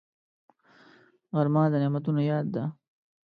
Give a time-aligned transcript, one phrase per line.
[1.35, 2.63] غرمه د نعمتونو یاد ده